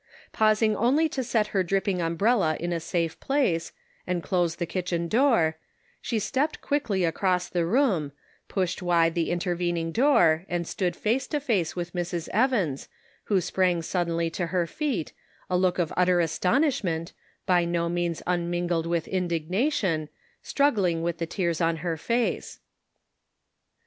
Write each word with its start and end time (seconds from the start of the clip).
Pausing 0.31 0.75
only 0.75 1.07
to 1.09 1.23
set 1.23 1.49
her 1.53 1.61
dripping 1.61 2.01
um 2.01 2.17
brella 2.17 2.57
in 2.57 2.73
a 2.73 2.79
safe 2.79 3.19
place, 3.19 3.71
and 4.07 4.23
close 4.23 4.55
the 4.55 4.65
kitchen 4.65 5.07
door, 5.07 5.57
she 6.01 6.17
stepped 6.17 6.59
quickly 6.59 7.03
across 7.03 7.47
the 7.47 7.67
room, 7.67 8.11
pushed 8.47 8.81
wide 8.81 9.13
the 9.13 9.29
intervening 9.29 9.91
door, 9.91 10.43
and 10.49 10.65
stood 10.67 10.95
face 10.95 11.27
to 11.27 11.39
face 11.39 11.75
with 11.75 11.93
Mrs. 11.93 12.27
Evans, 12.29 12.89
who 13.25 13.39
sprang 13.39 13.83
suddenly 13.83 14.31
to 14.31 14.47
her 14.47 14.65
feet, 14.65 15.13
a 15.51 15.55
look 15.55 15.77
of 15.77 15.93
utter 15.95 16.19
astonish 16.19 16.83
ment, 16.83 17.13
by 17.45 17.63
no 17.63 17.87
means 17.87 18.23
unmingled 18.25 18.87
with 18.87 19.07
indignation, 19.07 20.09
struggling 20.41 21.03
with 21.03 21.19
the 21.19 21.27
tears 21.27 21.61
on 21.61 21.77
her 21.85 21.95
face. 21.95 22.59